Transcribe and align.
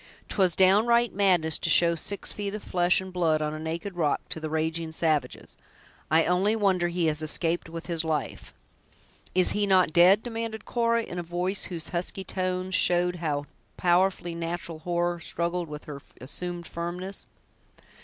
'Twas 0.29 0.55
downright 0.55 1.13
madness 1.13 1.59
to 1.59 1.69
show 1.69 1.93
six 1.93 2.33
feet 2.33 2.55
of 2.55 2.63
flesh 2.63 2.99
and 3.01 3.13
blood, 3.13 3.39
on 3.39 3.53
a 3.53 3.59
naked 3.59 3.95
rock, 3.95 4.19
to 4.29 4.39
the 4.39 4.49
raging 4.49 4.91
savages. 4.91 5.55
I 6.09 6.25
only 6.25 6.55
wonder 6.55 6.87
he 6.87 7.05
has 7.05 7.21
escaped 7.21 7.69
with 7.69 7.87
life." 8.03 8.51
"Is 9.35 9.51
he 9.51 9.67
not 9.67 9.93
dead?" 9.93 10.23
demanded 10.23 10.65
Cora, 10.65 11.03
in 11.03 11.19
a 11.19 11.21
voice 11.21 11.65
whose 11.65 11.89
husky 11.89 12.23
tones 12.23 12.73
showed 12.73 13.17
how 13.17 13.45
powerfully 13.77 14.33
natural 14.33 14.79
horror 14.79 15.19
struggled 15.19 15.67
with 15.69 15.83
her 15.85 16.01
assumed 16.19 16.65
firmness. 16.65 17.27